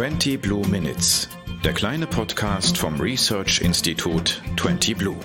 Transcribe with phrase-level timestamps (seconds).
[0.00, 1.28] 20 Blue Minutes,
[1.62, 5.20] der kleine Podcast vom Research Institut 20 Blue.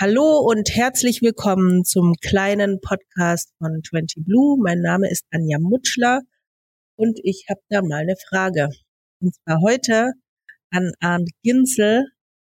[0.00, 4.58] Hallo und herzlich willkommen zum kleinen Podcast von 20 Blue.
[4.60, 6.22] Mein Name ist Anja Mutschler
[6.96, 8.68] und ich habe da mal eine Frage.
[9.20, 10.10] Und zwar heute
[10.70, 12.04] an Arndt Ginzel,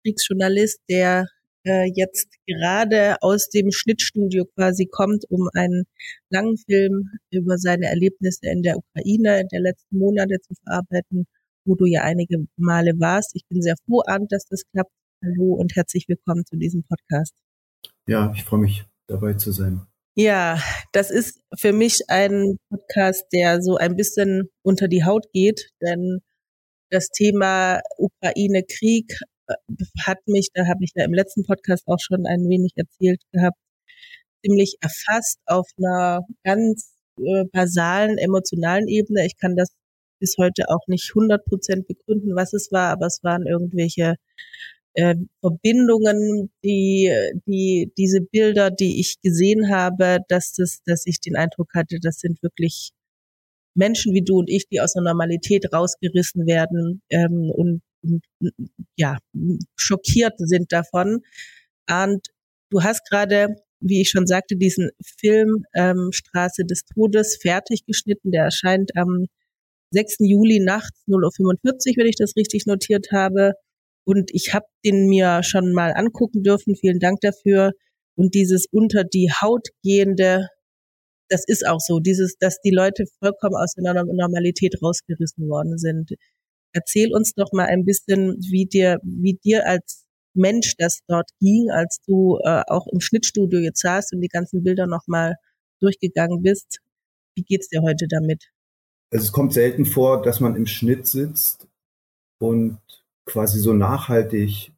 [0.02, 1.28] Kriegsjournalist, der
[1.64, 5.84] äh, jetzt gerade aus dem Schnittstudio quasi kommt, um einen
[6.30, 11.26] langen Film über seine Erlebnisse in der Ukraine der letzten Monate zu verarbeiten,
[11.64, 13.34] wo du ja einige Male warst.
[13.34, 14.92] Ich bin sehr froh, Arndt, dass das klappt.
[15.22, 17.34] Hallo und herzlich willkommen zu diesem Podcast.
[18.06, 19.82] Ja, ich freue mich dabei zu sein.
[20.16, 20.60] Ja,
[20.92, 26.20] das ist für mich ein Podcast, der so ein bisschen unter die Haut geht, denn
[26.90, 29.14] das Thema Ukraine-Krieg
[30.00, 33.58] hat mich, da habe ich ja im letzten Podcast auch schon ein wenig erzählt gehabt,
[34.44, 39.26] ziemlich erfasst auf einer ganz äh, basalen emotionalen Ebene.
[39.26, 39.70] Ich kann das
[40.20, 44.16] bis heute auch nicht 100 Prozent begründen, was es war, aber es waren irgendwelche
[44.94, 47.10] äh, Verbindungen, die,
[47.46, 52.18] die, diese Bilder, die ich gesehen habe, dass das, dass ich den Eindruck hatte, das
[52.18, 52.90] sind wirklich
[53.74, 57.82] Menschen wie du und ich, die aus der Normalität rausgerissen werden ähm, und,
[58.96, 59.18] ja
[59.76, 61.22] schockiert sind davon.
[61.88, 62.28] Und
[62.70, 68.30] du hast gerade, wie ich schon sagte, diesen Film ähm, Straße des Todes fertig geschnitten.
[68.30, 69.26] Der erscheint am
[69.92, 70.16] 6.
[70.20, 73.54] Juli nachts 0.45 Uhr, wenn ich das richtig notiert habe.
[74.04, 76.76] Und ich habe den mir schon mal angucken dürfen.
[76.76, 77.72] Vielen Dank dafür.
[78.16, 80.48] Und dieses unter die Haut gehende
[81.30, 86.10] das ist auch so, dieses, dass die Leute vollkommen aus der Normalität rausgerissen worden sind.
[86.72, 91.70] Erzähl uns doch mal ein bisschen, wie dir, wie dir als Mensch das dort ging,
[91.70, 95.34] als du äh, auch im Schnittstudio jetzt saßt und die ganzen Bilder nochmal
[95.80, 96.78] durchgegangen bist.
[97.34, 98.50] Wie geht's dir heute damit?
[99.12, 101.66] Also es kommt selten vor, dass man im Schnitt sitzt
[102.40, 102.78] und
[103.26, 104.72] quasi so nachhaltig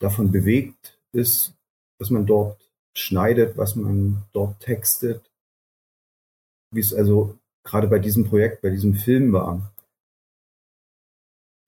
[0.00, 1.54] davon bewegt ist,
[1.98, 5.28] dass man dort schneidet, was man dort textet
[6.70, 9.72] wie es also gerade bei diesem Projekt, bei diesem Film war,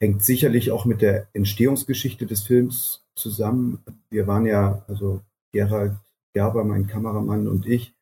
[0.01, 3.85] hängt sicherlich auch mit der Entstehungsgeschichte des Films zusammen.
[4.11, 5.21] Wir waren ja, also
[5.53, 5.97] Gerald
[6.35, 7.93] Gerber, mein Kameramann und ich,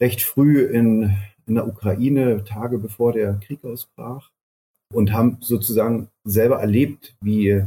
[0.00, 1.16] recht früh in,
[1.46, 4.30] in der Ukraine, Tage bevor der Krieg ausbrach,
[4.92, 7.64] und haben sozusagen selber erlebt, wie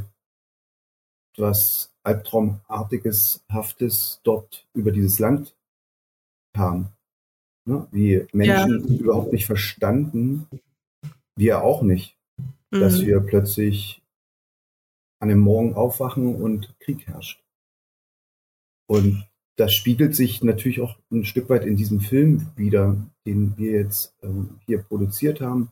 [1.34, 5.56] etwas Albtraumartiges, Haftes dort über dieses Land
[6.54, 6.94] kam
[7.66, 9.00] ne, wie Menschen ja.
[9.00, 10.48] überhaupt nicht verstanden,
[11.36, 12.18] wir auch nicht,
[12.74, 12.80] mhm.
[12.80, 14.02] dass wir plötzlich
[15.20, 17.42] an dem Morgen aufwachen und Krieg herrscht.
[18.88, 19.26] Und
[19.56, 24.14] das spiegelt sich natürlich auch ein Stück weit in diesem Film wieder, den wir jetzt
[24.22, 25.72] ähm, hier produziert haben,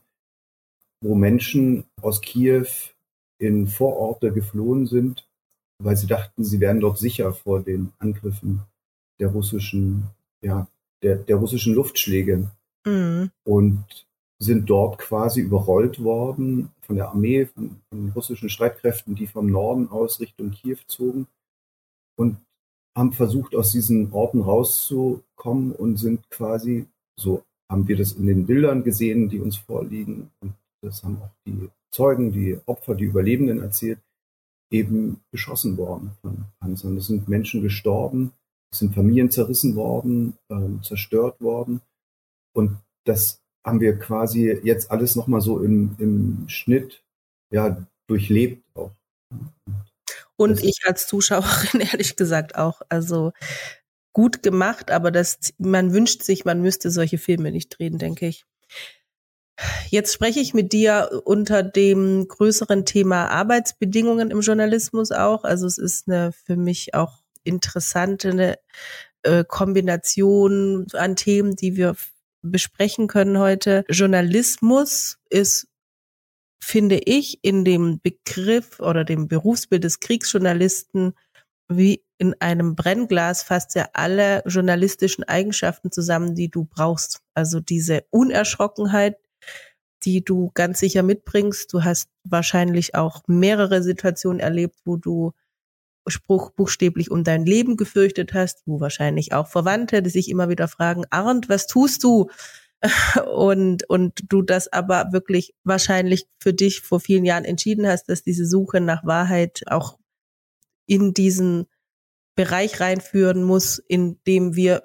[1.02, 2.66] wo Menschen aus Kiew
[3.38, 5.28] in Vororte geflohen sind,
[5.78, 8.62] weil sie dachten, sie wären dort sicher vor den Angriffen
[9.18, 10.04] der russischen
[10.40, 10.66] ja,
[11.02, 12.50] der, der russischen Luftschläge
[12.84, 13.30] mhm.
[13.44, 14.06] und
[14.38, 19.88] sind dort quasi überrollt worden von der Armee, von, von russischen Streitkräften, die vom Norden
[19.88, 21.26] aus Richtung Kiew zogen
[22.18, 22.36] und
[22.94, 26.86] haben versucht, aus diesen Orten rauszukommen und sind quasi,
[27.18, 31.30] so haben wir das in den Bildern gesehen, die uns vorliegen, und das haben auch
[31.46, 34.00] die Zeugen, die Opfer, die Überlebenden erzählt,
[34.70, 36.98] eben beschossen worden von Panzern.
[36.98, 38.32] Es sind Menschen gestorben,
[38.70, 41.80] es sind Familien zerrissen worden, ähm, zerstört worden.
[42.54, 47.02] Und das haben wir quasi jetzt alles nochmal so im, im Schnitt
[47.50, 48.90] ja, durchlebt auch.
[50.36, 52.82] Und das ich als Zuschauerin ehrlich gesagt auch.
[52.88, 53.32] Also
[54.12, 58.44] gut gemacht, aber das, man wünscht sich, man müsste solche Filme nicht drehen, denke ich.
[59.90, 65.44] Jetzt spreche ich mit dir unter dem größeren Thema Arbeitsbedingungen im Journalismus auch.
[65.44, 68.58] Also es ist eine für mich auch interessante
[69.22, 71.94] äh, Kombination an Themen, die wir
[72.42, 73.84] besprechen können heute.
[73.88, 75.68] Journalismus ist,
[76.62, 81.14] finde ich, in dem Begriff oder dem Berufsbild des Kriegsjournalisten
[81.68, 87.20] wie in einem Brennglas fasst ja alle journalistischen Eigenschaften zusammen, die du brauchst.
[87.34, 89.16] Also diese Unerschrockenheit,
[90.04, 91.72] die du ganz sicher mitbringst.
[91.72, 95.32] Du hast wahrscheinlich auch mehrere Situationen erlebt, wo du
[96.06, 100.68] Spruch buchstäblich um dein Leben gefürchtet hast, wo wahrscheinlich auch Verwandte die sich immer wieder
[100.68, 102.28] fragen, Arndt, was tust du?
[103.32, 108.24] Und, und du das aber wirklich wahrscheinlich für dich vor vielen Jahren entschieden hast, dass
[108.24, 109.98] diese Suche nach Wahrheit auch
[110.86, 111.66] in diesen
[112.34, 114.82] Bereich reinführen muss, in dem wir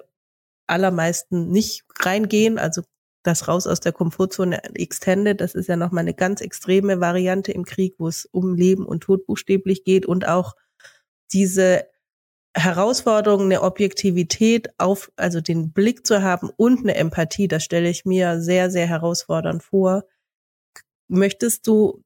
[0.68, 2.58] allermeisten nicht reingehen.
[2.58, 2.82] Also
[3.24, 7.64] das raus aus der Komfortzone Extended, das ist ja nochmal eine ganz extreme Variante im
[7.64, 10.54] Krieg, wo es um Leben und Tod buchstäblich geht und auch
[11.32, 11.86] diese
[12.54, 18.04] Herausforderung, eine Objektivität auf, also den Blick zu haben und eine Empathie, das stelle ich
[18.04, 20.04] mir sehr, sehr herausfordernd vor.
[21.08, 22.02] Möchtest du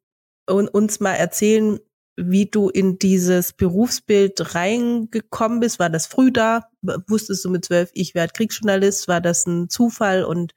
[0.47, 1.79] uns mal erzählen,
[2.17, 5.79] wie du in dieses Berufsbild reingekommen bist?
[5.79, 6.69] War das früh da?
[7.07, 9.09] Wusstest du mit zwölf, ich werde Kriegsjournalist?
[9.09, 10.25] War das ein Zufall?
[10.25, 10.55] Und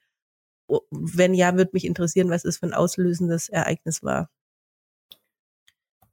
[0.92, 4.30] wenn ja, würde mich interessieren, was es für ein auslösendes Ereignis war.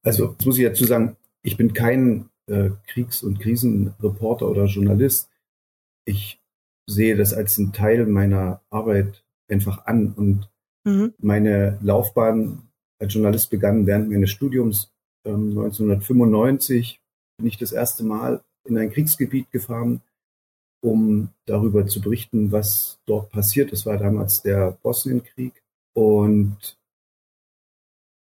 [0.03, 5.31] Also, das muss ich dazu sagen, ich bin kein äh, Kriegs- und Krisenreporter oder Journalist.
[6.05, 6.41] Ich
[6.87, 10.13] sehe das als einen Teil meiner Arbeit einfach an.
[10.13, 10.51] Und
[10.85, 11.15] mhm.
[11.19, 12.69] meine Laufbahn
[13.01, 14.93] als Journalist begann während meines Studiums.
[15.25, 17.01] Ähm, 1995
[17.39, 20.03] bin ich das erste Mal in ein Kriegsgebiet gefahren,
[20.83, 23.73] um darüber zu berichten, was dort passiert.
[23.73, 25.63] Das war damals der Bosnienkrieg.
[25.95, 26.79] Und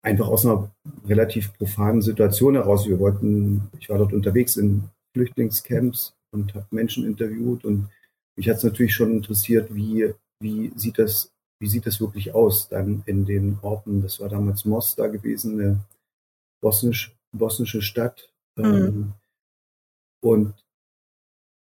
[0.04, 0.72] einfach aus einer
[1.06, 2.88] relativ profanen Situation heraus.
[2.88, 4.84] Wir wollten, ich war dort unterwegs in
[5.14, 7.90] Flüchtlingscamps und habe Menschen interviewt und
[8.38, 12.70] mich hat es natürlich schon interessiert, wie, wie sieht das, wie sieht das wirklich aus
[12.70, 14.02] dann in den Orten.
[14.02, 15.80] Das war damals Mostar gewesen, eine
[16.62, 18.34] bosnisch, bosnische Stadt.
[18.58, 18.66] Mhm.
[18.66, 19.14] Ähm,
[20.24, 20.54] und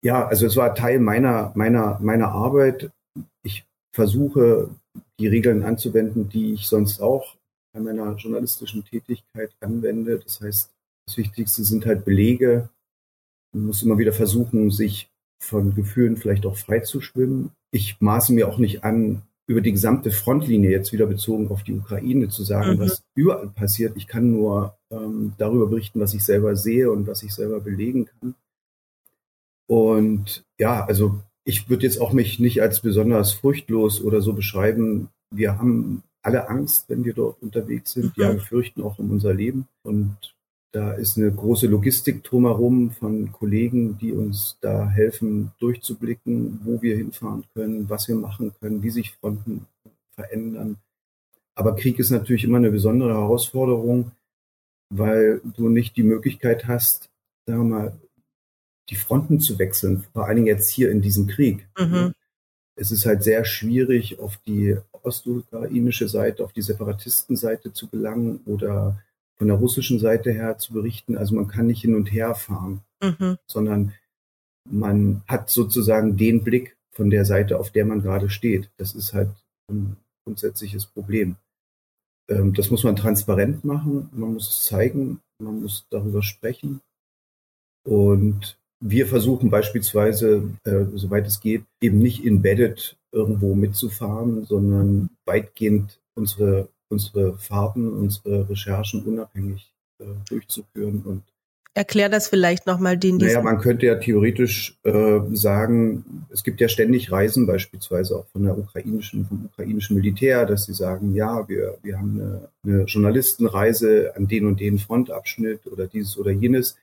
[0.03, 2.91] ja, also es war Teil meiner, meiner, meiner Arbeit.
[3.43, 4.71] Ich versuche,
[5.19, 7.37] die Regeln anzuwenden, die ich sonst auch
[7.81, 10.19] meiner journalistischen Tätigkeit anwende.
[10.19, 10.71] Das heißt,
[11.07, 12.69] das Wichtigste sind halt Belege.
[13.53, 15.11] Man muss immer wieder versuchen, sich
[15.41, 17.53] von Gefühlen vielleicht auch frei zu schwimmen.
[17.71, 21.75] Ich maße mir auch nicht an, über die gesamte Frontlinie jetzt wieder bezogen auf die
[21.75, 22.79] Ukraine zu sagen, mhm.
[22.79, 23.97] was überall passiert.
[23.97, 28.07] Ich kann nur ähm, darüber berichten, was ich selber sehe und was ich selber belegen
[28.07, 28.35] kann.
[29.67, 35.11] Und ja, also ich würde jetzt auch mich nicht als besonders furchtlos oder so beschreiben.
[35.31, 38.17] Wir haben alle Angst, wenn wir dort unterwegs sind.
[38.17, 38.23] Mhm.
[38.23, 39.69] Ja, wir fürchten auch um unser Leben.
[39.83, 40.17] Und
[40.73, 46.97] da ist eine große Logistik drumherum von Kollegen, die uns da helfen, durchzublicken, wo wir
[46.97, 49.67] hinfahren können, was wir machen können, wie sich Fronten
[50.15, 50.79] verändern.
[51.55, 54.11] Aber Krieg ist natürlich immer eine besondere Herausforderung,
[54.91, 57.11] weil du nicht die Möglichkeit hast,
[57.47, 57.93] sagen wir mal,
[58.91, 61.69] die Fronten zu wechseln, vor allen Dingen jetzt hier in diesem Krieg.
[61.79, 62.15] Mhm.
[62.77, 69.01] Es ist halt sehr schwierig, auf die ostukrainische Seite, auf die Separatistenseite zu gelangen oder
[69.37, 71.17] von der russischen Seite her zu berichten.
[71.17, 73.39] Also man kann nicht hin und her fahren, mhm.
[73.47, 73.93] sondern
[74.69, 78.71] man hat sozusagen den Blick von der Seite, auf der man gerade steht.
[78.77, 79.31] Das ist halt
[79.71, 81.37] ein grundsätzliches Problem.
[82.29, 86.81] Ähm, das muss man transparent machen, man muss es zeigen, man muss darüber sprechen.
[87.85, 96.01] Und wir versuchen beispielsweise, äh, soweit es geht, eben nicht embedded irgendwo mitzufahren, sondern weitgehend
[96.15, 101.23] unsere, unsere Fahrten, unsere Recherchen unabhängig äh, durchzuführen und
[101.77, 103.17] Erklär das vielleicht nochmal den.
[103.17, 108.45] Naja, man könnte ja theoretisch äh, sagen, es gibt ja ständig Reisen beispielsweise auch von
[108.45, 114.13] der ukrainischen, vom ukrainischen Militär, dass sie sagen, ja, wir, wir haben eine, eine Journalistenreise
[114.15, 116.77] an den und den Frontabschnitt oder dieses oder jenes.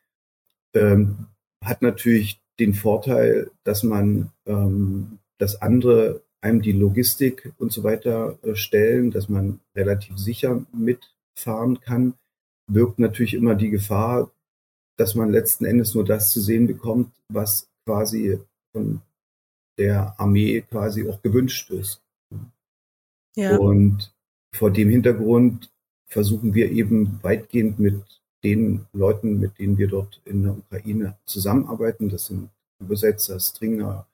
[0.74, 1.28] Ähm,
[1.64, 8.38] hat natürlich den Vorteil, dass man ähm, dass andere einem die Logistik und so weiter
[8.44, 12.14] äh, stellen, dass man relativ sicher mitfahren kann,
[12.68, 14.32] wirkt natürlich immer die Gefahr,
[14.98, 18.40] dass man letzten Endes nur das zu sehen bekommt, was quasi
[18.72, 19.02] von
[19.78, 22.02] der Armee quasi auch gewünscht ist.
[23.36, 23.58] Ja.
[23.58, 24.14] Und
[24.54, 25.72] vor dem Hintergrund
[26.08, 32.10] versuchen wir eben weitgehend mit den Leuten, mit denen wir dort in der Ukraine zusammenarbeiten,
[32.10, 34.08] das sind Übersetzer, Stringer,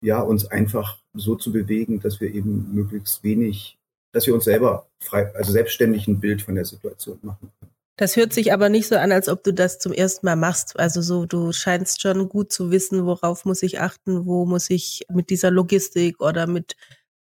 [0.00, 3.78] ja, uns einfach so zu bewegen, dass wir eben möglichst wenig,
[4.12, 7.72] dass wir uns selber frei, also selbstständig ein Bild von der Situation machen können.
[7.96, 10.78] Das hört sich aber nicht so an, als ob du das zum ersten Mal machst.
[10.78, 15.06] Also so, du scheinst schon gut zu wissen, worauf muss ich achten, wo muss ich
[15.12, 16.74] mit dieser Logistik oder mit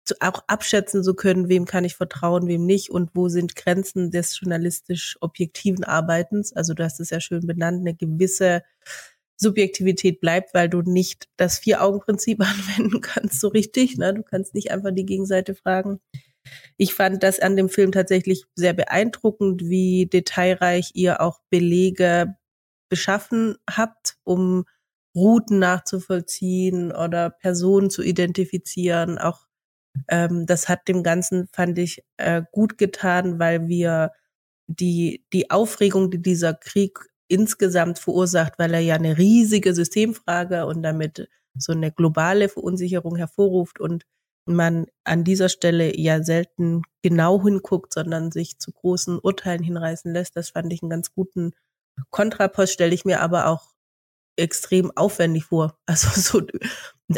[0.03, 4.12] zu, auch abschätzen zu können, wem kann ich vertrauen, wem nicht und wo sind Grenzen
[4.12, 6.53] des journalistisch objektiven Arbeitens.
[6.53, 8.63] Also du hast es ja schön benannt, eine gewisse
[9.38, 13.98] Subjektivität bleibt, weil du nicht das Vier-Augen-Prinzip anwenden kannst so richtig.
[13.98, 14.13] Ne?
[14.13, 16.00] Du kannst nicht einfach die Gegenseite fragen.
[16.77, 22.36] Ich fand das an dem Film tatsächlich sehr beeindruckend, wie detailreich ihr auch Belege
[22.89, 24.65] beschaffen habt, um
[25.15, 29.17] Routen nachzuvollziehen oder Personen zu identifizieren.
[29.17, 29.46] Auch
[30.07, 34.12] ähm, das hat dem Ganzen, fand ich, äh, gut getan, weil wir
[34.67, 40.83] die, die Aufregung, die dieser Krieg insgesamt verursacht, weil er ja eine riesige Systemfrage und
[40.83, 44.05] damit so eine globale Verunsicherung hervorruft und
[44.45, 50.36] man an dieser Stelle ja selten genau hinguckt, sondern sich zu großen Urteilen hinreißen lässt.
[50.36, 51.53] Das fand ich einen ganz guten
[52.10, 53.71] Kontrapost, stelle ich mir aber auch
[54.38, 55.77] extrem aufwendig vor.
[55.86, 56.41] Also so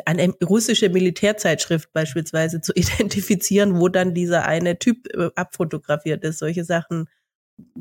[0.06, 6.40] eine russische Militärzeitschrift beispielsweise zu identifizieren, wo dann dieser eine Typ äh, abfotografiert ist.
[6.40, 7.08] Solche Sachen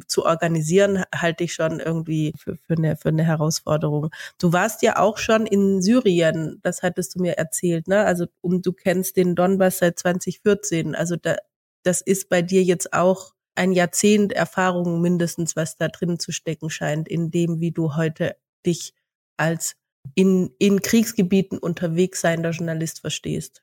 [0.06, 4.10] zu organisieren, halte ich schon irgendwie für, für, eine, für eine Herausforderung.
[4.38, 8.04] Du warst ja auch schon in Syrien, das hattest du mir erzählt, ne?
[8.04, 10.94] Also um, du kennst den Donbass seit 2014.
[10.94, 11.36] Also da,
[11.84, 16.70] das ist bei dir jetzt auch ein Jahrzehnt Erfahrung mindestens, was da drin zu stecken
[16.70, 18.94] scheint, in dem, wie du heute dich
[19.36, 19.76] als
[20.14, 23.62] in, in Kriegsgebieten unterwegs seiender Journalist verstehst?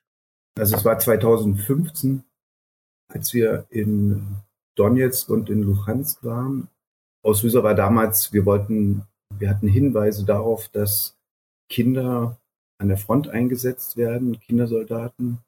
[0.58, 2.24] Also es war 2015,
[3.08, 4.36] als wir in
[4.76, 6.68] Donetsk und in Luhansk waren.
[7.22, 9.02] Auslöser war damals, wir wollten,
[9.38, 11.16] wir hatten Hinweise darauf, dass
[11.68, 12.38] Kinder
[12.78, 15.38] an der Front eingesetzt werden, Kindersoldaten.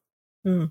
[0.45, 0.71] Hm.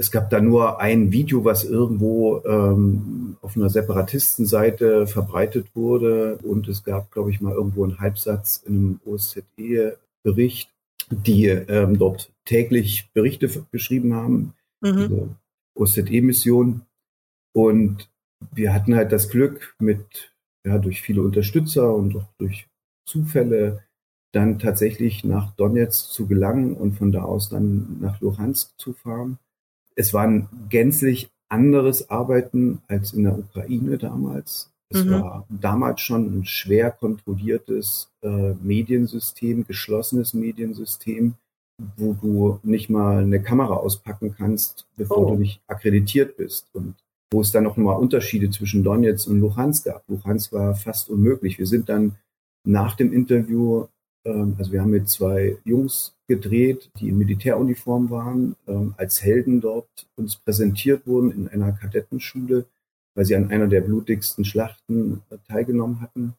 [0.00, 6.38] Es gab da nur ein Video, was irgendwo ähm, auf einer Separatistenseite verbreitet wurde.
[6.44, 10.70] Und es gab, glaube ich, mal irgendwo einen Halbsatz in einem OSZE-Bericht,
[11.10, 14.54] die ähm, dort täglich Berichte beschrieben haben.
[14.82, 14.98] Mhm.
[14.98, 15.28] Also
[15.74, 16.82] OSZE-Mission.
[17.52, 18.08] Und
[18.52, 20.32] wir hatten halt das Glück, mit,
[20.64, 22.68] ja, durch viele Unterstützer und auch durch
[23.04, 23.82] Zufälle
[24.32, 29.40] dann tatsächlich nach Donetsk zu gelangen und von da aus dann nach Luhansk zu fahren
[29.98, 34.70] es war ein gänzlich anderes Arbeiten als in der Ukraine damals.
[34.90, 35.10] Es mhm.
[35.10, 41.34] war damals schon ein schwer kontrolliertes äh, Mediensystem, geschlossenes Mediensystem,
[41.96, 45.30] wo du nicht mal eine Kamera auspacken kannst, bevor oh.
[45.30, 46.68] du nicht akkreditiert bist.
[46.72, 46.94] Und
[47.30, 50.02] wo es dann noch mal Unterschiede zwischen Donetsk und Luhansk gab.
[50.08, 51.58] Luhansk war fast unmöglich.
[51.58, 52.16] Wir sind dann
[52.64, 53.86] nach dem Interview
[54.28, 59.60] ähm, also wir haben mit zwei Jungs gedreht, die in Militäruniform waren, ähm, als Helden
[59.60, 62.66] dort uns präsentiert wurden in einer Kadettenschule,
[63.14, 66.34] weil sie an einer der blutigsten Schlachten äh, teilgenommen hatten.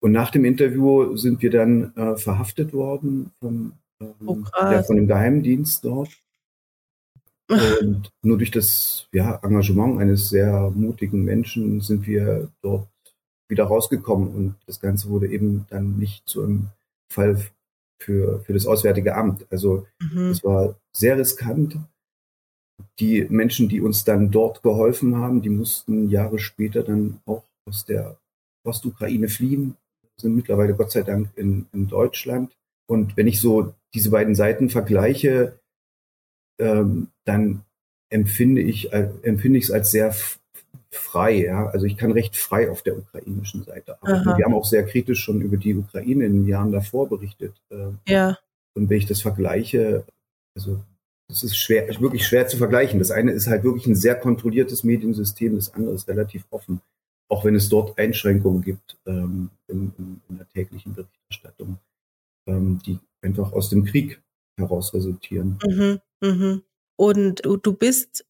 [0.00, 4.96] Und nach dem Interview sind wir dann äh, verhaftet worden von, ähm, oh, ja, von
[4.96, 6.10] dem Geheimdienst dort.
[7.48, 12.88] Und nur durch das ja, Engagement eines sehr mutigen Menschen sind wir dort
[13.48, 16.68] wieder rausgekommen und das Ganze wurde eben dann nicht zu einem
[17.08, 17.40] Fall
[17.98, 19.46] für, für das Auswärtige Amt.
[19.50, 20.30] Also mhm.
[20.30, 21.78] es war sehr riskant.
[22.98, 27.84] Die Menschen, die uns dann dort geholfen haben, die mussten Jahre später dann auch aus
[27.84, 28.18] der
[28.64, 29.76] Ostukraine fliehen,
[30.20, 32.52] sind mittlerweile Gott sei Dank in, in Deutschland.
[32.88, 35.58] Und wenn ich so diese beiden Seiten vergleiche,
[36.60, 37.64] ähm, dann
[38.10, 40.14] empfinde ich, äh, empfinde ich es als sehr
[40.96, 41.66] frei, ja.
[41.68, 44.38] Also ich kann recht frei auf der ukrainischen Seite arbeiten.
[44.38, 47.54] Wir haben auch sehr kritisch schon über die Ukraine in den Jahren davor berichtet.
[47.70, 48.38] Ähm, ja.
[48.74, 50.04] Und wenn ich das vergleiche,
[50.54, 50.80] also
[51.28, 52.98] es ist schwer, wirklich schwer zu vergleichen.
[52.98, 56.80] Das eine ist halt wirklich ein sehr kontrolliertes Mediensystem, das andere ist relativ offen,
[57.28, 61.78] auch wenn es dort Einschränkungen gibt ähm, in, in, in, der täglichen Berichterstattung,
[62.46, 64.20] ähm, die einfach aus dem Krieg
[64.56, 65.58] heraus resultieren.
[65.66, 66.62] Mhm, mhm.
[66.96, 68.24] Und du, du bist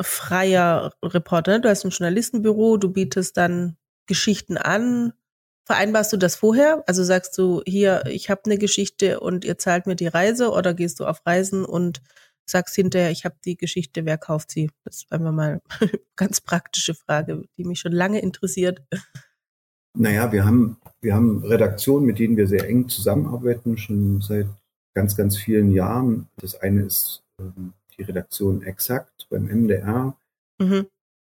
[0.00, 1.52] freier Reporter.
[1.52, 1.60] Ne?
[1.60, 5.12] Du hast ein Journalistenbüro, du bietest dann Geschichten an.
[5.64, 6.82] Vereinbarst du das vorher?
[6.86, 10.74] Also sagst du, hier, ich habe eine Geschichte und ihr zahlt mir die Reise oder
[10.74, 12.00] gehst du auf Reisen und
[12.46, 14.70] sagst hinterher, ich habe die Geschichte, wer kauft sie?
[14.84, 18.82] Das ist einfach mal eine ganz praktische Frage, die mich schon lange interessiert.
[19.94, 24.46] Naja, wir haben, wir haben Redaktionen, mit denen wir sehr eng zusammenarbeiten, schon seit
[24.94, 26.28] ganz, ganz vielen Jahren.
[26.36, 30.16] Das eine ist ähm, die Redaktion Exakt beim MDR
[30.58, 30.86] mhm.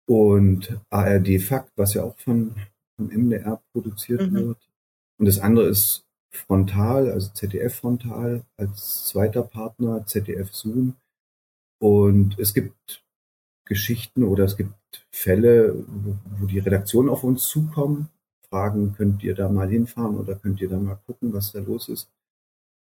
[0.07, 2.55] und ARD Fakt, was ja auch von,
[2.97, 4.35] vom MDR produziert mhm.
[4.35, 4.69] wird.
[5.19, 10.95] Und das andere ist Frontal, also ZDF Frontal als zweiter Partner, ZDF Zoom.
[11.81, 13.03] Und es gibt
[13.65, 14.75] Geschichten oder es gibt
[15.11, 18.09] Fälle, wo, wo die Redaktion auf uns zukommen,
[18.49, 21.89] fragen, könnt ihr da mal hinfahren oder könnt ihr da mal gucken, was da los
[21.89, 22.11] ist.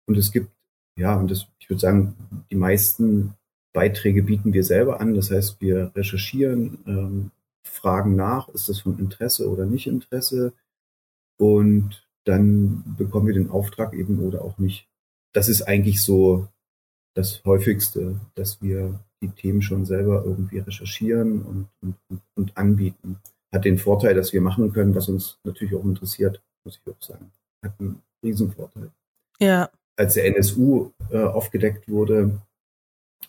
[0.08, 0.50] Und es gibt,
[0.98, 2.16] ja, und das, ich würde sagen,
[2.50, 3.34] die meisten
[3.76, 5.14] Beiträge bieten wir selber an.
[5.14, 7.32] Das heißt, wir recherchieren, ähm,
[7.64, 10.54] fragen nach, ist das von Interesse oder nicht Interesse?
[11.38, 14.88] Und dann bekommen wir den Auftrag eben oder auch nicht.
[15.34, 16.48] Das ist eigentlich so
[17.16, 23.20] das häufigste, dass wir die Themen schon selber irgendwie recherchieren und, und, und anbieten.
[23.54, 27.02] Hat den Vorteil, dass wir machen können, was uns natürlich auch interessiert, muss ich auch
[27.02, 27.32] sagen.
[27.62, 28.90] Hat einen Riesenvorteil.
[29.40, 29.70] Ja.
[29.98, 32.42] Als der NSU äh, aufgedeckt wurde,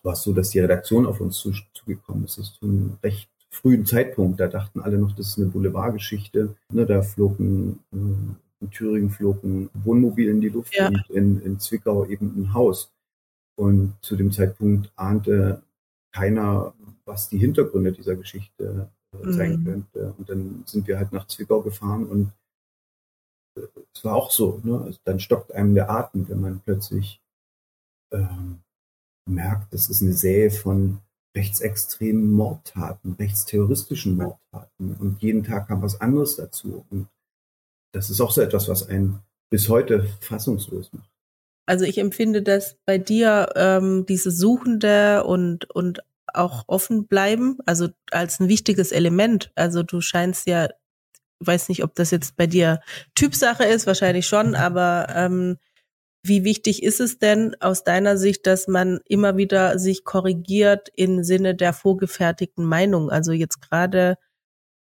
[0.07, 1.39] war es so, dass die Redaktion auf uns
[1.75, 2.39] zugekommen ist.
[2.39, 4.39] Das ist zu einem recht frühen Zeitpunkt.
[4.41, 6.55] Da dachten alle noch, das ist eine Boulevardgeschichte.
[6.73, 10.89] Ne, da flog ein, in Thüringen flog ein Wohnmobil in die Luft Ja.
[10.89, 12.93] und in, in Zwickau eben ein Haus.
[13.59, 15.63] Und zu dem Zeitpunkt ahnte
[16.13, 16.73] keiner,
[17.05, 19.65] was die Hintergründe dieser Geschichte äh, sein Mhm.
[19.65, 20.15] könnte.
[20.19, 22.33] Und dann sind wir halt nach Zwickau gefahren und
[23.57, 24.81] äh, es war auch so, ne?
[24.83, 27.21] Also dann stockt einem der Atem, wenn man plötzlich
[28.13, 28.61] ähm,
[29.27, 31.01] merkt, das ist eine Sähe von
[31.37, 34.95] rechtsextremen Mordtaten, rechtsterroristischen Mordtaten.
[34.95, 36.87] Und jeden Tag kam was anderes dazu.
[36.91, 37.09] Und
[37.93, 41.11] das ist auch so etwas, was einen bis heute fassungslos macht.
[41.67, 46.03] Also ich empfinde das bei dir, ähm, diese Suchende und, und
[46.33, 49.51] auch offen bleiben, also als ein wichtiges Element.
[49.57, 50.69] Also du scheinst ja,
[51.41, 52.81] weiß nicht, ob das jetzt bei dir
[53.15, 55.59] Typsache ist, wahrscheinlich schon, aber ähm,
[56.29, 61.25] wie wichtig ist es denn aus deiner Sicht, dass man immer wieder sich korrigiert im
[61.25, 63.11] Sinne der vorgefertigten Meinung?
[63.11, 64.17] Also jetzt gerade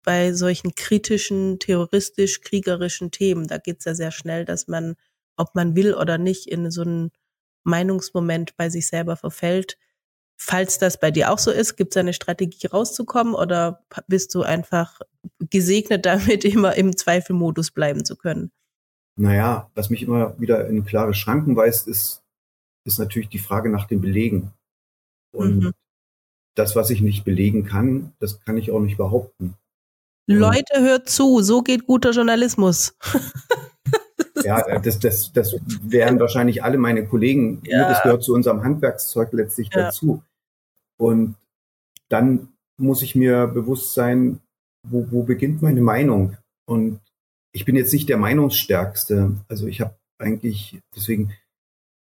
[0.04, 4.96] bei solchen kritischen, terroristisch-kriegerischen Themen, da geht's ja sehr schnell, dass man,
[5.38, 7.12] ob man will oder nicht, in so einen
[7.64, 9.78] Meinungsmoment bei sich selber verfällt.
[10.38, 15.00] Falls das bei dir auch so ist, gibt's eine Strategie rauszukommen oder bist du einfach
[15.40, 18.52] gesegnet damit, immer im Zweifelmodus bleiben zu können?
[19.20, 22.24] Naja, was mich immer wieder in klare Schranken weist, ist,
[22.86, 24.54] ist natürlich die Frage nach den Belegen.
[25.36, 25.72] Und Mhm.
[26.56, 29.56] das, was ich nicht belegen kann, das kann ich auch nicht behaupten.
[30.28, 32.96] Leute, hört zu, so geht guter Journalismus.
[34.46, 37.62] Ja, das, das, das wären wahrscheinlich alle meine Kollegen.
[37.66, 37.90] Ja.
[37.90, 39.82] Das gehört zu unserem Handwerkszeug letztlich Ja.
[39.84, 40.24] dazu.
[40.98, 41.36] Und
[42.08, 42.48] dann
[42.78, 44.40] muss ich mir bewusst sein,
[44.88, 46.38] wo, wo beginnt meine Meinung?
[46.66, 47.02] Und
[47.54, 49.38] ich bin jetzt nicht der Meinungsstärkste.
[49.48, 51.34] Also ich habe eigentlich, deswegen,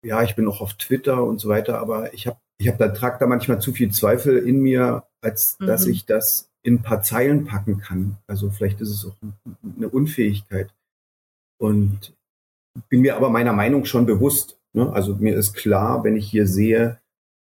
[0.05, 2.89] ja, ich bin auch auf Twitter und so weiter, aber ich habe, ich habe da
[2.89, 5.91] trage da manchmal zu viel Zweifel in mir, als dass Mhm.
[5.91, 8.17] ich das in ein paar Zeilen packen kann.
[8.27, 9.15] Also vielleicht ist es auch
[9.77, 10.73] eine Unfähigkeit.
[11.57, 12.13] Und
[12.89, 14.59] bin mir aber meiner Meinung schon bewusst.
[14.73, 14.91] Ne?
[14.91, 16.99] Also mir ist klar, wenn ich hier sehe,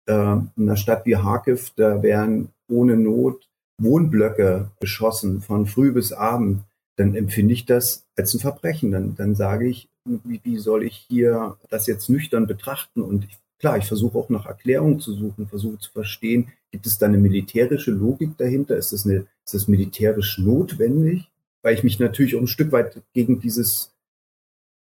[0.09, 3.49] äh, in einer Stadt wie Harkiv, da werden ohne Not
[3.81, 6.65] Wohnblöcke beschossen von früh bis abend,
[6.99, 8.91] dann empfinde ich das als ein Verbrechen.
[8.91, 13.03] Dann, dann sage ich, wie, wie soll ich hier das jetzt nüchtern betrachten?
[13.03, 16.99] Und ich, klar, ich versuche auch nach Erklärungen zu suchen, versuche zu verstehen, gibt es
[16.99, 18.77] da eine militärische Logik dahinter?
[18.77, 21.31] Ist das, eine, ist das militärisch notwendig?
[21.63, 23.95] Weil ich mich natürlich auch ein Stück weit gegen dieses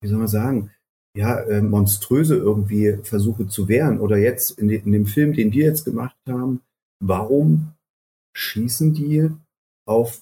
[0.02, 0.72] wie soll man sagen,
[1.16, 4.00] ja, äh, monströse irgendwie versuche zu wehren.
[4.00, 6.62] Oder jetzt in, de, in dem Film, den wir jetzt gemacht haben,
[7.00, 7.74] warum
[8.36, 9.30] schießen die
[9.88, 10.22] auf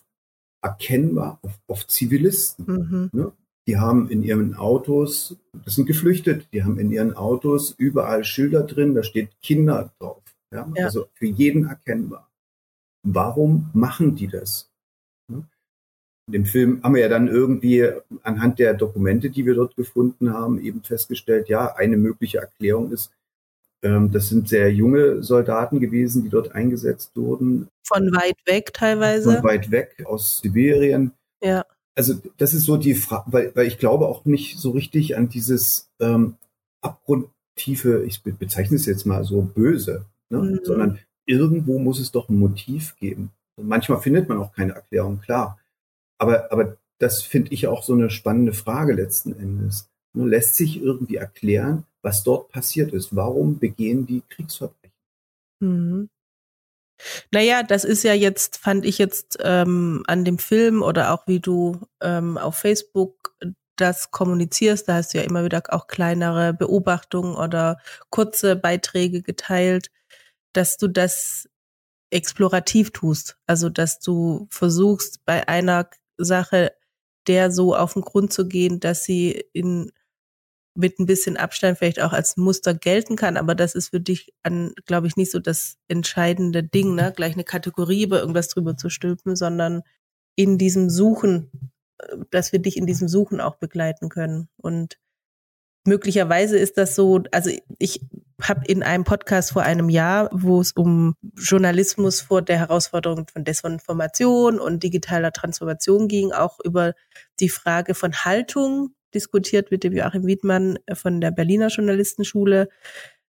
[0.66, 2.66] erkennbar auf, auf Zivilisten?
[2.66, 3.10] Mhm.
[3.14, 3.32] Ne?
[3.68, 8.64] Die haben in ihren Autos, das sind geflüchtet, die haben in ihren Autos überall Schilder
[8.64, 10.22] drin, da steht Kinder drauf.
[10.52, 10.70] Ja?
[10.76, 10.86] Ja.
[10.86, 12.30] Also für jeden erkennbar.
[13.04, 14.72] Warum machen die das?
[16.28, 17.88] In dem Film haben wir ja dann irgendwie
[18.24, 23.12] anhand der Dokumente, die wir dort gefunden haben, eben festgestellt, ja, eine mögliche Erklärung ist,
[24.12, 29.36] das sind sehr junge Soldaten gewesen, die dort eingesetzt wurden, Von weit weg teilweise.
[29.36, 31.12] von weit weg aus Sibirien.
[31.44, 31.66] Ja.
[31.96, 35.30] Also das ist so die Frage, weil, weil ich glaube auch nicht so richtig an
[35.30, 36.36] dieses ähm,
[36.82, 40.40] abgrundtiefe, ich be bezeichne es jetzt mal so böse, ne?
[40.40, 40.60] Mhm.
[40.64, 43.32] sondern irgendwo muss es doch ein Motiv geben.
[43.58, 45.60] Und manchmal findet man auch keine Erklärung, klar.
[46.18, 49.90] Aber, aber das finde ich auch so eine spannende Frage letzten Endes.
[50.14, 53.16] Ne, Lässt sich irgendwie erklären, was dort passiert ist?
[53.16, 54.94] Warum begehen die Kriegsverbrechen?
[55.60, 56.10] Mhm.
[57.32, 61.42] Naja, das ist ja jetzt, fand ich jetzt ähm, an dem Film oder auch wie
[61.42, 63.36] du ähm, auf Facebook
[63.76, 67.78] das kommunizierst, da hast du ja immer wieder auch kleinere Beobachtungen oder
[68.10, 69.92] kurze Beiträge geteilt,
[70.54, 71.50] dass du das
[72.12, 73.38] explorativ tust.
[73.48, 76.72] Also, dass du versuchst, bei einer Sache
[77.28, 79.92] der so auf den Grund zu gehen, dass sie in
[80.76, 84.34] mit ein bisschen Abstand vielleicht auch als Muster gelten kann, aber das ist für dich,
[84.86, 87.14] glaube ich, nicht so das entscheidende Ding, ne?
[87.16, 89.84] gleich eine Kategorie über irgendwas drüber zu stülpen, sondern
[90.36, 94.50] in diesem Suchen, äh, dass wir dich in diesem Suchen auch begleiten können.
[94.58, 94.98] Und
[95.86, 98.02] möglicherweise ist das so, also ich
[98.42, 103.46] habe in einem Podcast vor einem Jahr, wo es um Journalismus vor der Herausforderung von
[103.46, 106.94] Desinformation und digitaler Transformation ging, auch über
[107.40, 112.70] die Frage von Haltung diskutiert mit dem Joachim Wiedmann von der Berliner Journalistenschule.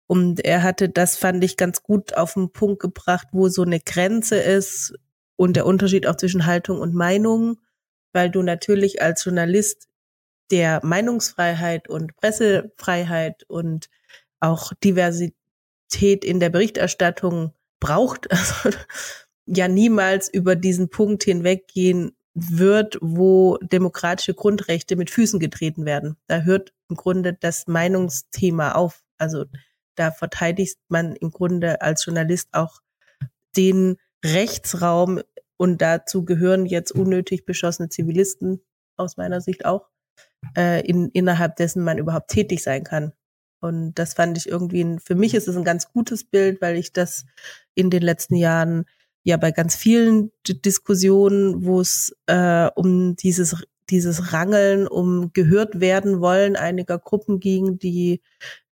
[0.06, 3.80] Und er hatte, das fand ich ganz gut auf den Punkt gebracht, wo so eine
[3.80, 4.94] Grenze ist
[5.36, 7.60] und der Unterschied auch zwischen Haltung und Meinung,
[8.12, 9.88] weil du natürlich als Journalist
[10.50, 13.88] der Meinungsfreiheit und Pressefreiheit und
[14.40, 18.70] auch Diversität in der Berichterstattung braucht, also
[19.46, 26.16] ja niemals über diesen Punkt hinweggehen wird, wo demokratische Grundrechte mit Füßen getreten werden.
[26.26, 29.02] Da hört im Grunde das Meinungsthema auf.
[29.18, 29.44] Also
[29.96, 32.80] da verteidigt man im Grunde als Journalist auch
[33.56, 35.20] den Rechtsraum
[35.56, 38.60] und dazu gehören jetzt unnötig beschossene Zivilisten
[38.96, 39.88] aus meiner Sicht auch,
[40.56, 43.12] äh, in, innerhalb dessen man überhaupt tätig sein kann.
[43.60, 46.76] Und das fand ich irgendwie, ein, für mich ist es ein ganz gutes Bild, weil
[46.76, 47.26] ich das
[47.74, 48.84] in den letzten Jahren
[49.28, 53.56] ja bei ganz vielen Diskussionen, wo es äh, um dieses
[53.90, 58.20] dieses Rangeln, um gehört werden wollen einiger Gruppen ging, die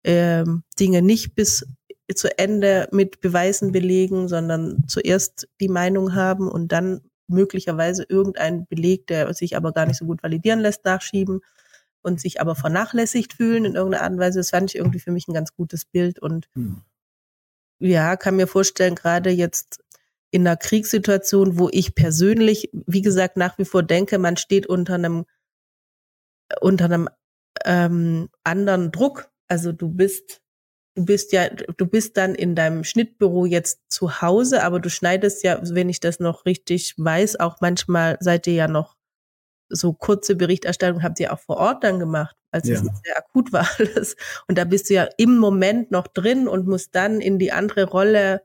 [0.03, 0.43] äh,
[0.79, 1.65] Dinge nicht bis
[2.13, 9.07] zu Ende mit Beweisen belegen, sondern zuerst die Meinung haben und dann möglicherweise irgendeinen Beleg,
[9.07, 11.41] der sich aber gar nicht so gut validieren lässt, nachschieben
[12.03, 14.39] und sich aber vernachlässigt fühlen in irgendeiner Art und Weise.
[14.39, 16.81] Das fand ich irgendwie für mich ein ganz gutes Bild und hm.
[17.79, 19.83] ja, kann mir vorstellen, gerade jetzt
[20.31, 24.95] in einer Kriegssituation, wo ich persönlich, wie gesagt, nach wie vor denke, man steht unter
[24.95, 25.25] einem
[26.61, 27.09] unter einem
[27.63, 29.29] ähm, anderen Druck.
[29.47, 30.41] Also du bist
[30.95, 35.43] du bist ja, du bist dann in deinem Schnittbüro jetzt zu Hause, aber du schneidest
[35.43, 38.95] ja, wenn ich das noch richtig weiß, auch manchmal seid ihr ja noch
[39.69, 42.75] so kurze Berichterstattung habt ihr auch vor Ort dann gemacht, als ja.
[42.75, 44.15] es sehr akut war alles.
[44.47, 47.85] Und da bist du ja im Moment noch drin und musst dann in die andere
[47.85, 48.41] Rolle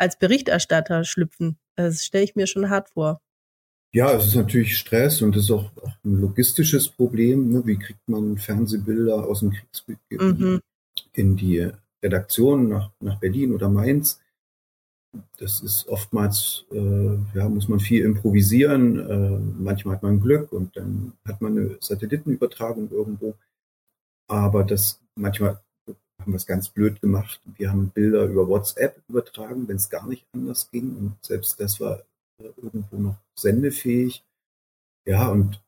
[0.00, 1.58] als Berichterstatter schlüpfen.
[1.76, 3.20] Das stelle ich mir schon hart vor.
[3.92, 5.70] Ja, es ist natürlich Stress und es ist auch,
[6.04, 7.50] ein logistisches Problem.
[7.50, 7.66] Ne?
[7.66, 10.60] Wie kriegt man Fernsehbilder aus dem Kriegsgebiet mhm.
[11.12, 11.68] in die
[12.02, 14.20] Redaktion nach, nach Berlin oder Mainz?
[15.38, 18.98] Das ist oftmals, äh, ja, muss man viel improvisieren.
[18.98, 23.34] Äh, manchmal hat man Glück und dann hat man eine Satellitenübertragung irgendwo.
[24.28, 25.60] Aber das manchmal
[26.20, 27.40] haben wir es ganz blöd gemacht.
[27.56, 30.96] Wir haben Bilder über WhatsApp übertragen, wenn es gar nicht anders ging.
[30.96, 32.00] Und selbst das war
[32.38, 34.22] äh, irgendwo noch sendefähig.
[35.06, 35.60] Ja, und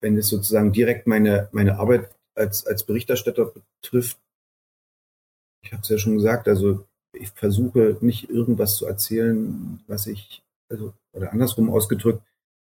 [0.00, 3.52] wenn es sozusagen direkt meine, meine Arbeit als, als Berichterstatter
[3.82, 4.18] betrifft,
[5.64, 10.42] ich habe es ja schon gesagt, also ich versuche nicht irgendwas zu erzählen, was ich,
[10.70, 12.22] also, oder andersrum ausgedrückt,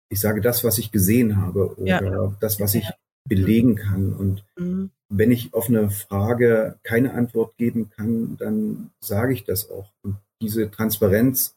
[0.10, 2.36] ich sage das, was ich gesehen habe oder ja.
[2.40, 2.88] das, was ich
[3.28, 4.14] belegen kann.
[4.14, 4.92] Und mhm.
[5.16, 9.92] Wenn ich auf eine Frage keine Antwort geben kann, dann sage ich das auch.
[10.02, 11.56] Und diese Transparenz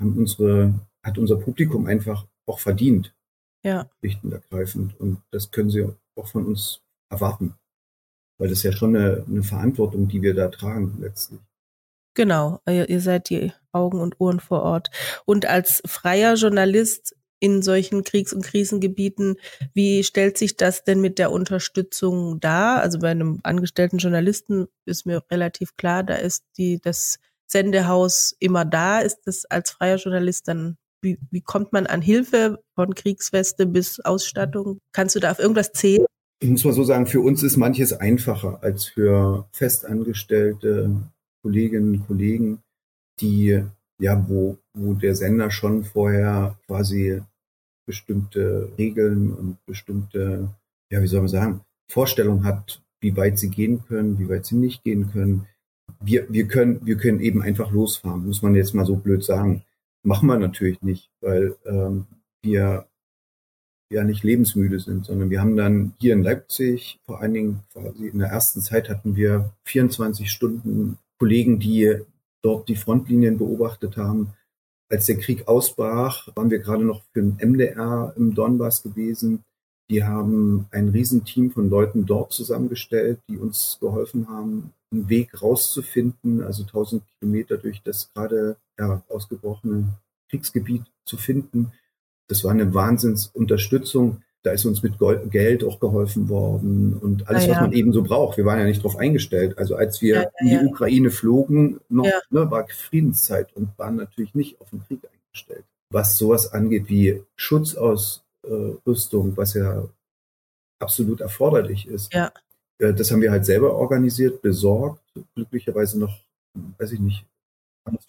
[0.00, 3.14] haben unsere, hat unser Publikum einfach auch verdient.
[3.64, 3.88] Ja.
[4.00, 4.98] Schlicht ergreifend.
[4.98, 7.54] Und das können sie auch von uns erwarten.
[8.38, 11.40] Weil das ist ja schon eine, eine Verantwortung, die wir da tragen letztlich.
[12.14, 14.90] Genau, ihr seid die Augen und Ohren vor Ort.
[15.24, 19.34] Und als freier Journalist in solchen Kriegs- und Krisengebieten.
[19.74, 22.80] Wie stellt sich das denn mit der Unterstützung dar?
[22.80, 28.64] Also bei einem angestellten Journalisten ist mir relativ klar, da ist die, das Sendehaus immer
[28.64, 29.00] da.
[29.00, 33.98] Ist das als freier Journalist dann, wie, wie kommt man an Hilfe von Kriegsweste bis
[33.98, 34.78] Ausstattung?
[34.92, 36.06] Kannst du da auf irgendwas zählen?
[36.40, 41.10] Ich muss mal so sagen, für uns ist manches einfacher als für festangestellte
[41.42, 42.62] Kolleginnen und Kollegen,
[43.20, 43.64] die
[43.98, 47.20] ja, wo, wo der Sender schon vorher quasi
[47.86, 50.48] bestimmte Regeln und bestimmte,
[50.90, 54.56] ja, wie soll man sagen, Vorstellungen hat, wie weit sie gehen können, wie weit sie
[54.56, 55.46] nicht gehen können.
[56.00, 59.64] Wir, wir können, wir können eben einfach losfahren, muss man jetzt mal so blöd sagen.
[60.04, 62.06] Machen wir natürlich nicht, weil ähm,
[62.42, 62.86] wir
[63.90, 68.08] ja nicht lebensmüde sind, sondern wir haben dann hier in Leipzig, vor allen Dingen quasi
[68.08, 71.98] in der ersten Zeit hatten wir 24 Stunden Kollegen, die
[72.42, 74.32] dort die Frontlinien beobachtet haben,
[74.92, 79.42] als der Krieg ausbrach, waren wir gerade noch für den MDR im Donbass gewesen.
[79.90, 86.42] Die haben ein Riesenteam von Leuten dort zusammengestellt, die uns geholfen haben, einen Weg rauszufinden,
[86.42, 89.88] also 1000 Kilometer durch das gerade ja, ausgebrochene
[90.28, 91.72] Kriegsgebiet zu finden.
[92.28, 94.94] Das war eine Wahnsinnsunterstützung da ist uns mit
[95.30, 97.52] Geld auch geholfen worden und alles, ah, ja.
[97.52, 98.36] was man eben so braucht.
[98.36, 99.56] Wir waren ja nicht darauf eingestellt.
[99.56, 103.96] Also als wir ja, ja, in die Ukraine flogen, noch ne, war Friedenszeit und waren
[103.96, 105.64] natürlich nicht auf den Krieg eingestellt.
[105.90, 109.84] Was sowas angeht wie Schutzausrüstung, was ja
[110.80, 112.12] absolut erforderlich ist.
[112.12, 112.32] Ja.
[112.78, 115.00] Äh, das haben wir halt selber organisiert, besorgt,
[115.36, 116.18] glücklicherweise noch,
[116.78, 117.24] weiß ich nicht,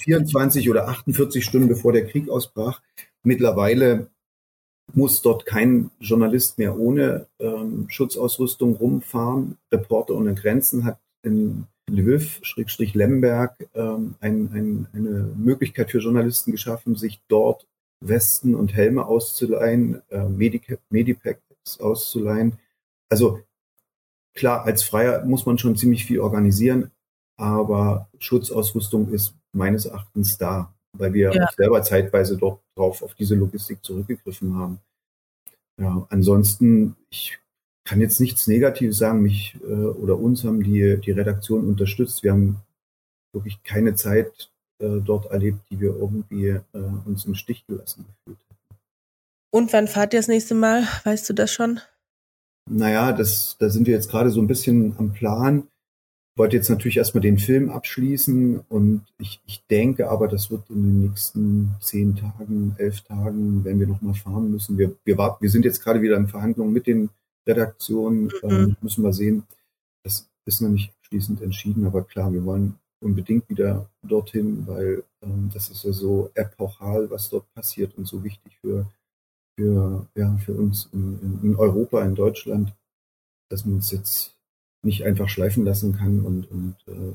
[0.02, 2.82] 24 oder 48 Stunden bevor der Krieg ausbrach.
[3.24, 4.08] Mittlerweile
[4.92, 9.58] muss dort kein Journalist mehr ohne ähm, Schutzausrüstung rumfahren.
[9.72, 17.22] Reporter ohne Grenzen hat in Lviv-Lemberg ähm, ein, ein, eine Möglichkeit für Journalisten geschaffen, sich
[17.28, 17.68] dort
[18.02, 20.26] Westen und Helme auszuleihen, äh,
[20.90, 22.60] Medipacks auszuleihen.
[23.10, 23.42] Also
[24.34, 26.92] klar, als Freier muss man schon ziemlich viel organisieren,
[27.38, 31.50] aber Schutzausrüstung ist meines Erachtens da weil wir ja.
[31.56, 34.80] selber zeitweise doch drauf auf diese Logistik zurückgegriffen haben.
[35.80, 37.40] ja, ansonsten, ich
[37.84, 39.22] kann jetzt nichts Negatives sagen.
[39.22, 42.24] Mich äh, oder uns haben die, die Redaktion unterstützt.
[42.24, 42.58] Wir haben
[43.34, 46.62] wirklich keine Zeit äh, dort erlebt, die wir irgendwie äh,
[47.06, 48.80] uns im Stich gelassen gefühlt hätten.
[49.52, 50.88] Und wann fahrt ihr das nächste Mal?
[51.04, 51.80] Weißt du das schon?
[52.70, 55.68] Naja, das, da sind wir jetzt gerade so ein bisschen am Plan.
[56.34, 60.68] Ich wollte jetzt natürlich erstmal den Film abschließen und ich, ich denke aber, das wird
[60.72, 64.80] in den nächsten zehn Tagen, elf Tagen, wenn wir nochmal fahren müssen.
[64.80, 67.12] Wir, wir, warten, wir sind jetzt gerade wieder in Verhandlungen mit den
[67.48, 68.32] Redaktionen, mhm.
[68.50, 69.44] ähm, müssen wir sehen.
[70.04, 75.52] Das ist noch nicht schließend entschieden, aber klar, wir wollen unbedingt wieder dorthin, weil ähm,
[75.54, 78.88] das ist ja so epochal, was dort passiert und so wichtig für,
[79.56, 82.74] für, ja, für uns in, in Europa, in Deutschland,
[83.52, 84.36] dass man es jetzt
[84.84, 87.14] nicht einfach schleifen lassen kann und, und äh,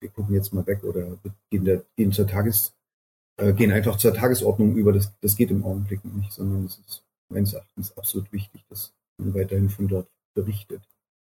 [0.00, 1.18] wir gucken jetzt mal weg oder
[1.50, 2.74] gehen, der, gehen zur Tages,
[3.38, 4.92] äh, gehen einfach zur Tagesordnung über.
[4.92, 9.34] Das, das geht im Augenblick nicht, sondern es ist meines Erachtens absolut wichtig, dass man
[9.34, 10.82] weiterhin von dort berichtet.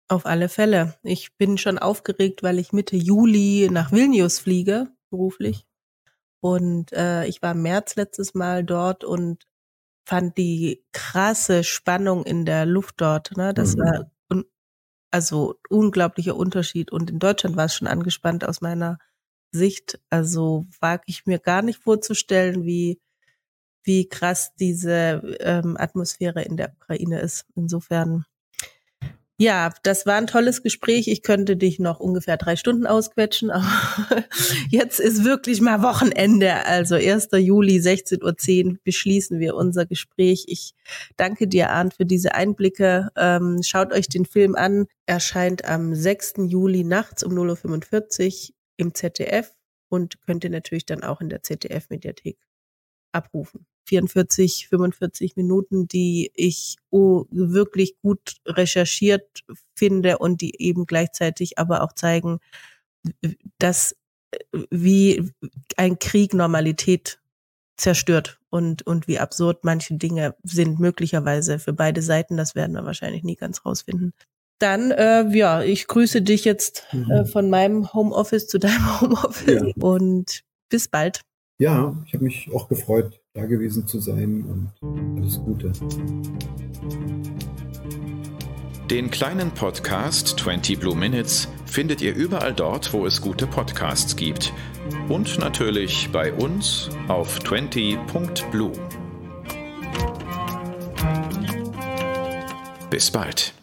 [0.08, 0.96] Auf alle Fälle.
[1.04, 5.66] Ich bin schon aufgeregt, weil ich Mitte Juli nach Vilnius fliege, beruflich.
[6.42, 9.48] Und äh, ich war im März letztes Mal dort und
[10.06, 13.38] fand die krasse Spannung in der Luft dort.
[13.38, 13.54] Ne?
[13.54, 13.82] Das mhm.
[13.82, 14.12] war
[15.12, 16.92] also unglaublicher Unterschied.
[16.92, 18.98] Und in Deutschland war es schon angespannt aus meiner
[19.52, 20.00] Sicht.
[20.10, 23.00] Also wage ich mir gar nicht vorzustellen, wie
[23.84, 27.46] wie krass diese ähm, Atmosphäre in der Ukraine ist.
[27.56, 28.26] Insofern
[29.42, 31.08] ja, das war ein tolles Gespräch.
[31.08, 34.24] Ich könnte dich noch ungefähr drei Stunden ausquetschen, aber
[34.70, 36.64] jetzt ist wirklich mal Wochenende.
[36.68, 37.30] Also 1.
[37.34, 40.46] Juli, 16.10 Uhr beschließen wir unser Gespräch.
[40.48, 40.76] Ich
[41.18, 43.10] danke dir, Arndt, für diese Einblicke.
[43.18, 44.86] Ähm, schaut euch den Film an.
[45.08, 46.34] Erscheint am 6.
[46.46, 49.56] Juli nachts um 0.45 Uhr im ZDF
[49.90, 52.38] und könnt ihr natürlich dann auch in der ZDF-Mediathek
[53.12, 53.66] abrufen.
[53.86, 59.44] 44, 45 Minuten, die ich oh, wirklich gut recherchiert
[59.76, 62.40] finde und die eben gleichzeitig aber auch zeigen,
[63.58, 63.96] dass
[64.70, 65.32] wie
[65.78, 67.20] ein Krieg Normalität
[67.78, 72.38] zerstört und, und wie absurd manche Dinge sind, möglicherweise für beide Seiten.
[72.38, 74.14] Das werden wir wahrscheinlich nie ganz rausfinden.
[74.60, 77.12] Dann, äh, ja, ich grüße dich jetzt äh, mhm.
[77.12, 79.84] äh, von meinem Homeoffice zu deinem Homeoffice ja.
[79.84, 81.22] und bis bald.
[81.58, 84.44] Ja, ich habe mich auch gefreut, da gewesen zu sein
[84.82, 85.72] und alles Gute.
[88.90, 94.52] Den kleinen Podcast 20 Blue Minutes findet ihr überall dort, wo es gute Podcasts gibt.
[95.08, 98.74] Und natürlich bei uns auf 20.blue.
[102.90, 103.54] Bis bald.